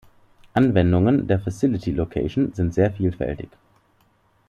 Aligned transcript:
Anwendungen 0.55 1.27
der 1.27 1.39
"Facility-Location" 1.39 2.53
sind 2.53 2.73
sehr 2.73 2.91
vielfältig. 2.91 3.49